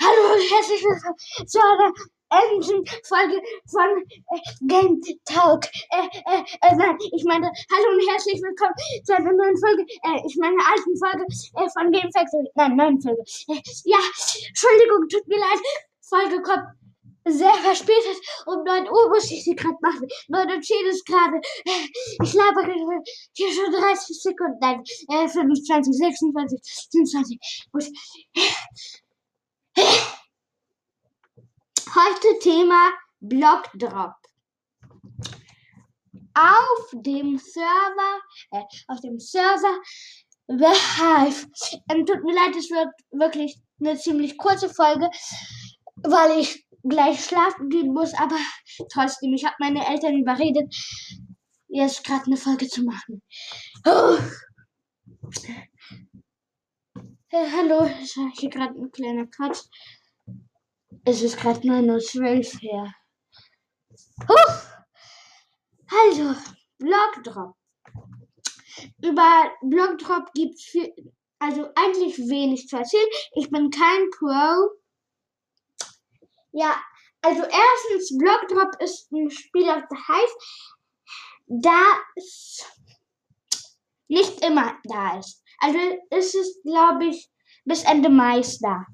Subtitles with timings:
[0.00, 1.92] Hallo und herzlich willkommen zu einer
[2.30, 5.66] endlichen Folge von äh, Game Talk.
[5.90, 8.74] Äh, äh, äh, nein, ich meine, hallo und herzlich willkommen
[9.04, 12.46] zu einer neuen Folge, äh, ich meine, alten Folge äh, von Game Factory.
[12.54, 13.22] Nein, neuen Folge.
[13.48, 13.98] Äh, ja,
[14.48, 15.60] Entschuldigung, tut mir leid.
[16.02, 16.66] Folge kommt
[17.26, 18.20] sehr verspätet.
[18.46, 20.06] Um 9 Uhr muss ich sie gerade machen.
[20.28, 21.38] 9 und 10 ist gerade.
[21.64, 21.88] Äh,
[22.22, 23.02] ich labere
[23.32, 24.58] hier schon 30 Sekunden.
[24.60, 26.60] Nein, äh, 25, 26,
[26.90, 27.68] 27.
[27.72, 27.84] Gut.
[31.94, 34.14] Heute Thema Blockdrop.
[36.34, 39.80] Auf dem Server, äh, auf dem Server
[40.48, 41.46] The Hive.
[41.90, 45.08] Ähm, tut mir leid, es wird wirklich eine ziemlich kurze Folge,
[45.96, 48.36] weil ich gleich schlafen gehen muss, aber
[48.92, 50.74] trotzdem, ich habe meine Eltern überredet,
[51.68, 53.22] jetzt gerade eine Folge zu machen.
[53.86, 54.18] Oh.
[57.36, 59.64] Hey, hallo, ich habe hier gerade ein kleiner Quatsch.
[61.04, 62.94] Es ist gerade 9.12 Uhr her.
[64.28, 64.52] Huh.
[65.88, 66.40] Also,
[66.78, 67.56] Blockdrop.
[69.02, 70.76] Über Blockdrop gibt es
[71.40, 73.08] also eigentlich wenig zu erzählen.
[73.32, 74.70] Ich bin kein Pro.
[76.52, 76.80] Ja,
[77.20, 80.36] also erstens, Blockdrop ist ein Spiel, das heißt,
[81.48, 82.72] das
[84.06, 85.43] nicht immer da ist.
[85.58, 85.78] Also
[86.10, 87.28] ist es, glaube ich,
[87.64, 88.86] bis Ende Mai da.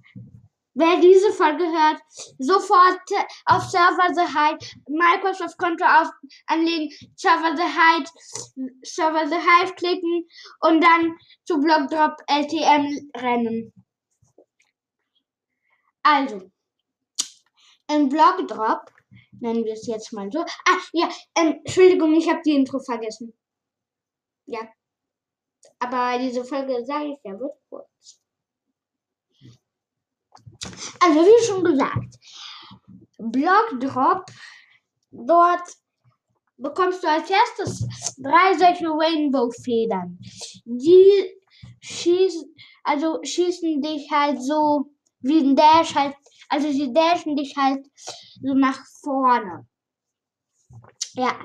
[0.75, 2.01] Wer diese Folge hört,
[2.39, 3.01] sofort
[3.47, 6.09] auf Server The Hide, Microsoft Konto auf,
[6.47, 8.11] anlegen, Server The Hide,
[8.83, 10.29] Server The Hive klicken
[10.61, 13.73] und dann zu Blockdrop LTM rennen.
[16.03, 16.51] Also,
[17.89, 18.91] im Blockdrop,
[19.41, 20.41] nennen wir es jetzt mal so.
[20.41, 23.35] Ah, ja, Entschuldigung, ich habe die Intro vergessen.
[24.47, 24.61] Ja.
[25.79, 28.21] Aber diese Folge, sage ich ja, wird kurz.
[31.01, 32.17] Also wie schon gesagt,
[33.19, 34.27] Blockdrop,
[35.11, 35.69] dort
[36.59, 37.87] bekommst du als erstes
[38.19, 40.19] drei solche Rainbow-Federn.
[40.65, 41.41] Die
[41.81, 42.55] schießen,
[42.85, 46.15] also schießen dich halt so wie ein Dash halt,
[46.49, 47.87] also sie dashen dich halt
[48.43, 49.67] so nach vorne.
[51.15, 51.39] Ja.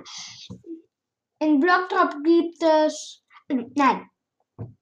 [1.40, 4.10] In Blockdrop gibt es, nein,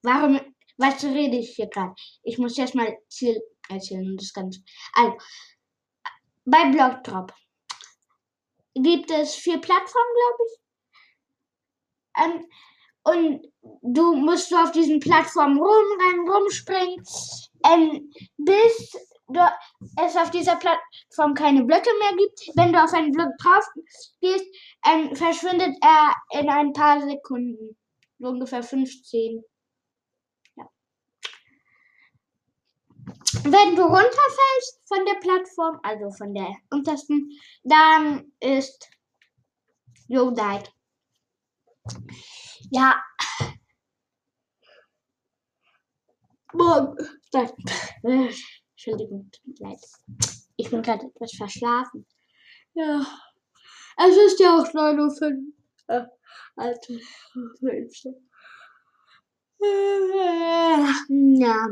[0.02, 0.40] warum,
[0.78, 1.94] was rede ich hier gerade?
[2.24, 4.62] Ich muss erst mal Ziel erzählen das Ganze.
[4.94, 5.18] Also,
[6.46, 7.34] bei Blockdrop
[8.76, 10.60] gibt es vier Plattformen, glaube ich.
[12.16, 12.48] Ähm,
[13.06, 17.04] und du musst du auf diesen Plattformen rumrennen, rumspringen,
[17.66, 18.96] ähm, bis
[20.02, 22.52] es auf dieser Plattform keine Blöcke mehr gibt.
[22.56, 23.66] Wenn du auf einen Block drauf
[24.22, 24.46] gehst,
[24.86, 27.78] ähm, verschwindet er in ein paar Sekunden.
[28.24, 29.44] Ungefähr 15.
[33.44, 37.30] Wenn du runterfällst von der Plattform, also von der untersten,
[37.64, 38.90] dann ist
[40.08, 40.72] you died.
[42.72, 43.04] Ja.
[48.84, 49.80] Entschuldigung, tut leid.
[50.56, 52.06] Ich bin gerade etwas verschlafen.
[52.74, 53.06] Ja.
[53.98, 55.54] Es ist ja auch 9.05 Uhr.
[56.56, 56.94] Alter,
[61.10, 61.68] ja.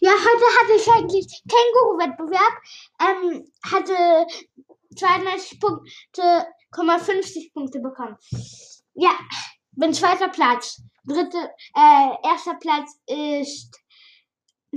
[0.00, 2.54] Ja, heute hatte ich eigentlich Känguru-Wettbewerb.
[3.00, 4.26] Ähm, hatte
[4.96, 8.16] 92 Punkte, 50 Punkte bekommen.
[8.94, 9.18] Ja,
[9.72, 10.82] bin zweiter Platz.
[11.04, 11.38] Dritte,
[11.74, 13.80] äh, erster Platz ist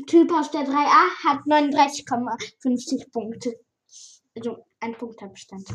[0.07, 3.59] Typ aus der 3a, hat 39,50 Punkte.
[4.35, 5.67] Also ein Punktabstand.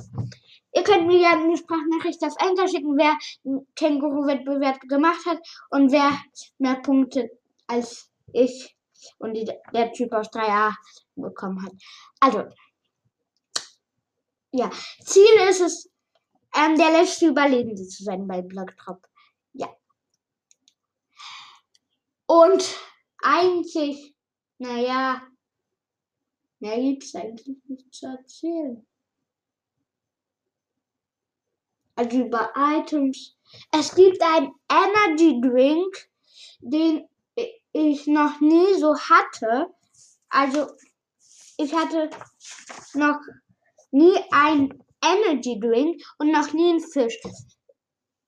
[0.74, 5.38] Ihr könnt mir ja eine Sprachnachricht auf Enter schicken, wer einen Känguru-Wettbewerb gemacht hat
[5.70, 6.10] und wer
[6.58, 7.30] mehr Punkte
[7.69, 8.76] als ich
[9.19, 10.74] und die, der Typ aus 3a
[11.14, 11.72] bekommen hat.
[12.20, 12.44] Also,
[14.50, 14.70] ja,
[15.04, 15.90] Ziel ist es,
[16.56, 19.06] ähm, der letzte Überlebende zu sein bei Blockdrop.
[19.52, 19.69] Ja.
[22.26, 22.76] Und
[23.22, 24.14] eigentlich,
[24.58, 25.22] naja,
[26.60, 28.87] mehr gibt es eigentlich nicht zu erzählen.
[31.99, 33.37] also über Items.
[33.72, 36.08] Es gibt einen Energy Drink,
[36.60, 37.08] den
[37.72, 39.66] ich noch nie so hatte.
[40.28, 40.69] Also
[41.56, 42.08] ich hatte
[42.94, 43.19] noch
[43.90, 47.19] nie einen Energy Drink und noch nie einen Fisch.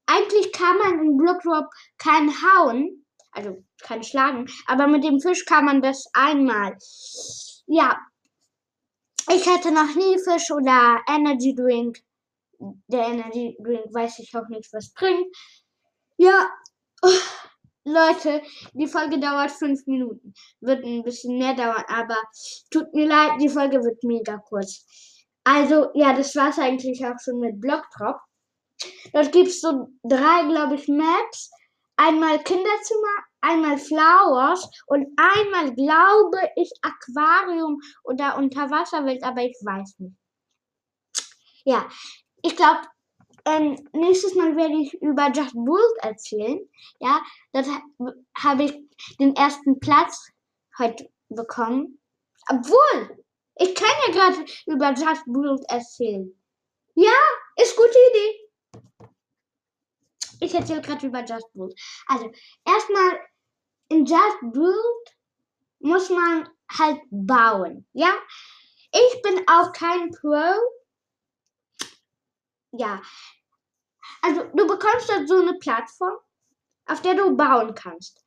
[0.07, 1.67] Eigentlich kann man in Blockdrop
[1.99, 6.77] keinen hauen, also keinen schlagen, aber mit dem Fisch kann man das einmal.
[7.67, 7.97] Ja,
[9.29, 11.99] ich hatte noch nie Fisch oder Energy Drink
[12.61, 15.35] der Energy Drink weiß ich auch nicht, was bringt.
[16.19, 16.49] Ja,
[17.85, 18.43] Leute,
[18.75, 20.35] die Folge dauert fünf Minuten.
[20.61, 22.17] Wird ein bisschen mehr dauern, aber
[22.71, 24.85] tut mir leid, die Folge wird mega kurz.
[25.45, 28.21] Also, ja, das war's eigentlich auch schon mit Blockdrop.
[29.13, 31.51] Dort gibt's so drei, glaube ich, Maps.
[32.03, 40.17] Einmal Kinderzimmer, einmal Flowers und einmal, glaube ich, Aquarium oder Unterwasserwelt, aber ich weiß nicht.
[41.67, 41.87] Ja,
[42.41, 42.81] ich glaube,
[43.45, 46.59] ähm, nächstes Mal werde ich über Just Bulls erzählen.
[47.01, 47.21] Ja,
[47.53, 47.83] dort ha
[48.39, 48.79] habe ich
[49.19, 50.27] den ersten Platz
[50.79, 52.01] heute bekommen.
[52.49, 53.23] Obwohl,
[53.57, 56.33] ich kann ja gerade über Just Bulls erzählen.
[56.95, 57.13] Ja,
[57.57, 58.50] ist gute Idee.
[60.41, 61.75] Ich erzähle gerade über Just Bulls.
[62.07, 62.31] Also,
[62.67, 63.21] erstmal
[63.89, 65.17] in Just Build
[65.81, 66.49] muss man
[66.79, 67.87] halt bauen.
[67.93, 68.15] Ja,
[68.93, 70.55] ich bin auch kein Pro.
[72.73, 73.03] Ja,
[74.23, 76.19] also du bekommst dort so eine Plattform,
[76.87, 78.25] auf der du bauen kannst.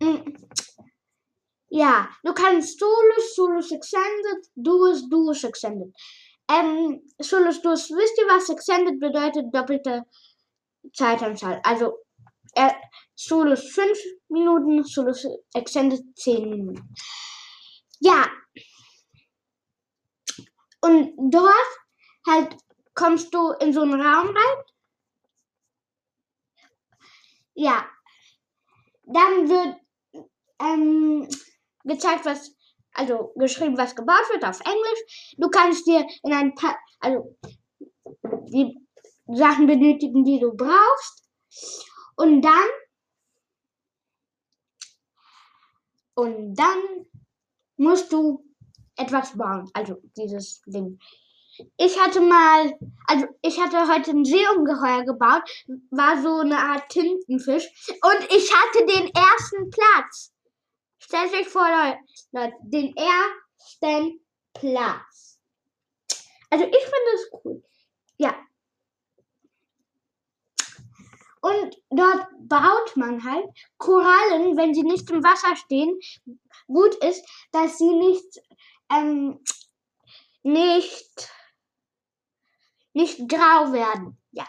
[0.00, 0.34] Mm.
[1.68, 5.94] Ja, du kannst Solus, Solus Extended, Duos, Duos Extended.
[6.50, 8.48] Ähm, Solus, Duos, wisst ihr was?
[8.48, 10.04] Extended bedeutet doppelte
[10.92, 11.60] Zeitanzahl.
[11.64, 11.98] Also
[12.54, 12.72] äh,
[13.14, 13.98] Solus 5
[14.28, 16.94] Minuten, Solus Extended 10 Minuten.
[18.00, 18.28] Ja.
[20.80, 21.54] Und dort
[22.26, 22.56] halt
[22.94, 24.64] kommst du in so einen Raum rein.
[27.54, 27.86] Ja.
[29.02, 29.76] Dann wird
[30.60, 31.28] ähm,
[31.84, 32.54] gezeigt, was,
[32.92, 35.34] also geschrieben, was gebaut wird auf Englisch.
[35.36, 37.36] Du kannst dir in ein paar, also
[38.52, 38.78] die
[39.36, 41.28] Sachen benötigen, die du brauchst.
[42.16, 42.68] Und dann,
[46.14, 47.06] und dann
[47.76, 48.44] musst du
[48.96, 50.98] etwas bauen, also dieses Ding.
[51.76, 55.42] Ich hatte mal, also ich hatte heute ein Seeungeheuer gebaut,
[55.90, 57.66] war so eine Art Tintenfisch
[58.02, 60.32] und ich hatte den ersten Platz.
[60.98, 61.66] Stellt euch vor,
[62.32, 64.20] Leute, den ersten
[64.54, 65.38] Platz.
[66.50, 67.62] Also ich finde es cool.
[68.18, 68.34] Ja.
[71.40, 73.46] Und dort baut man halt
[73.78, 75.98] Korallen, wenn sie nicht im Wasser stehen.
[76.66, 78.40] Gut ist, dass sie nicht,
[78.92, 79.42] ähm,
[80.42, 81.30] nicht,
[82.92, 84.18] nicht grau werden.
[84.32, 84.46] Ja.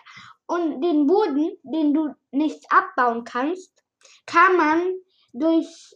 [0.48, 3.84] Und den Boden, den du nicht abbauen kannst,
[4.26, 4.96] kann man
[5.32, 5.96] durch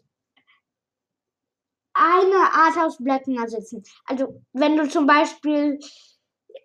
[1.93, 3.83] eine Art aus Blöcken ersetzen.
[4.05, 5.79] Also wenn du zum Beispiel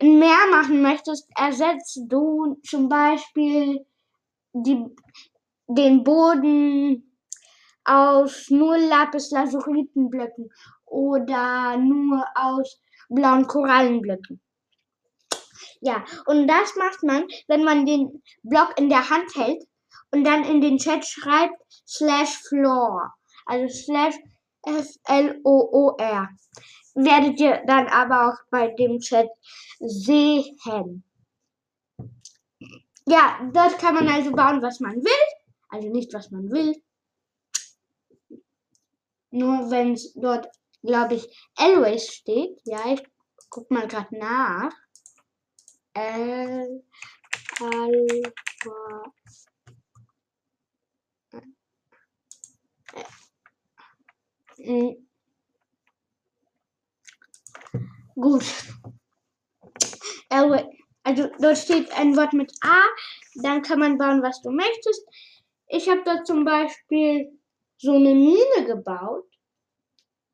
[0.01, 3.85] ein Meer machen möchtest, ersetzt du zum Beispiel
[4.53, 4.85] die,
[5.67, 7.17] den Boden
[7.85, 10.51] aus nur Lapis Lazuritenblöcken
[10.87, 14.41] oder nur aus blauen Korallenblöcken.
[15.81, 19.65] Ja, und das macht man, wenn man den Block in der Hand hält
[20.11, 21.55] und dann in den Chat schreibt
[21.87, 23.15] slash floor.
[23.47, 24.15] Also slash
[24.63, 26.29] F-L-O-O-R.
[26.95, 29.29] Werdet ihr dann aber auch bei dem Chat
[29.79, 31.05] sehen.
[33.11, 35.27] Ja, dort kann man also bauen, was man will.
[35.69, 36.81] Also nicht, was man will.
[39.33, 40.47] Nur wenn es dort,
[40.81, 41.27] glaube ich,
[41.57, 42.61] always steht.
[42.65, 43.03] Ja, ich
[43.49, 44.73] guck mal gerade nach.
[45.93, 46.85] L
[47.59, 49.13] Alpha.
[58.15, 58.45] Gut.
[61.03, 62.83] Also dort steht ein Wort mit A,
[63.43, 65.07] dann kann man bauen, was du möchtest.
[65.69, 67.39] Ich habe da zum Beispiel
[67.79, 69.27] so eine Mine gebaut.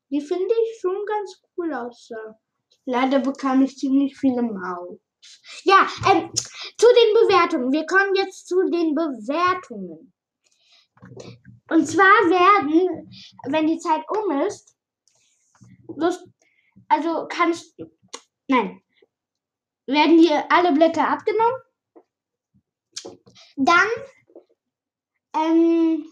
[0.09, 2.39] Die finde ich schon ganz cool aussah.
[2.85, 4.99] Leider bekam ich ziemlich viele Maus.
[5.63, 7.71] Ja, ähm, zu den Bewertungen.
[7.71, 10.13] Wir kommen jetzt zu den Bewertungen.
[11.69, 13.11] Und zwar werden,
[13.49, 14.75] wenn die Zeit um ist,
[16.87, 17.75] also kannst,
[18.47, 18.81] nein,
[19.87, 21.61] werden dir alle Blöcke abgenommen.
[23.55, 23.87] Dann
[25.35, 26.05] ähm,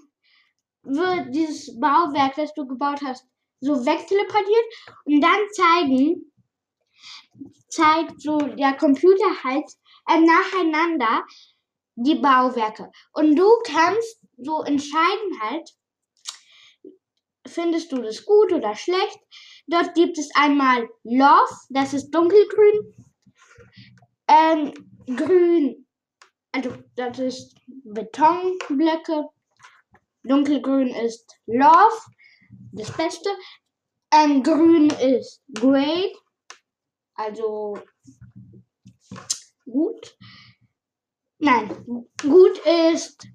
[0.83, 3.25] wird dieses Bauwerk, das du gebaut hast,
[3.59, 4.65] so wegteleportiert
[5.05, 6.31] und dann zeigen,
[7.69, 9.65] zeigt so der Computer halt
[10.07, 11.25] äh, nacheinander
[11.95, 12.91] die Bauwerke.
[13.13, 15.69] Und du kannst so entscheiden halt,
[17.47, 19.19] findest du das gut oder schlecht.
[19.67, 23.04] Dort gibt es einmal Love, das ist dunkelgrün.
[24.35, 24.73] Ähm,
[25.15, 25.87] grün,
[26.51, 29.29] also das ist Betonblöcke.
[30.23, 32.01] Dunkelgrün ist Love,
[32.73, 33.29] das Beste.
[34.11, 36.15] Ähm, grün ist Great,
[37.13, 37.79] also
[39.65, 40.17] gut.
[41.37, 41.69] Nein,
[42.21, 42.57] gut
[42.91, 43.27] ist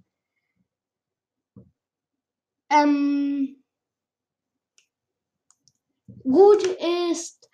[2.71, 3.62] ähm,
[6.23, 6.62] gut
[7.07, 7.49] ist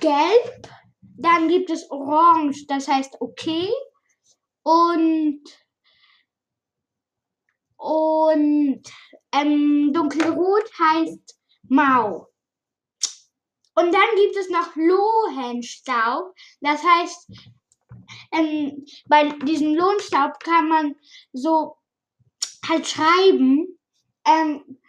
[0.00, 0.68] gelb.
[1.16, 3.70] Dann gibt es orange, das heißt okay.
[4.62, 5.42] Und,
[7.76, 8.82] und
[9.32, 12.28] ähm, dunkelrot heißt mau.
[13.76, 16.34] Und dann gibt es noch Lohenstaub.
[16.60, 17.30] Das heißt,
[18.32, 20.96] ähm, bei diesem Lohnstaub kann man
[21.32, 21.76] so
[22.68, 23.78] halt schreiben,
[24.26, 24.80] ähm,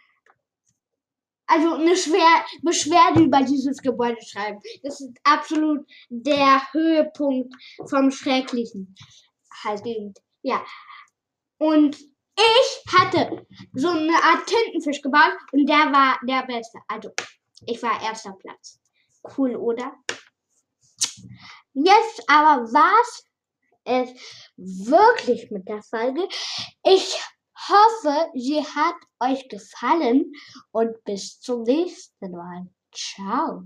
[1.46, 4.60] also eine Schwer Beschwerde über dieses Gebäude schreiben.
[4.82, 7.54] Das ist absolut der Höhepunkt
[7.88, 8.94] vom Schrecklichen.
[9.64, 9.82] Halt,
[10.42, 10.64] ja.
[11.58, 11.96] Und
[12.38, 16.78] ich hatte so eine Art Tintenfisch gebaut und der war der Beste.
[16.88, 17.10] Also,
[17.66, 18.78] ich war erster Platz.
[19.36, 19.94] Cool, oder?
[21.72, 23.24] Jetzt aber war's
[23.84, 24.10] es
[24.56, 26.28] wirklich mit der Folge.
[26.84, 27.18] Ich
[27.56, 30.32] hoffe, sie hat euch gefallen
[30.72, 32.68] und bis zum nächsten Mal.
[32.92, 33.64] Ciao.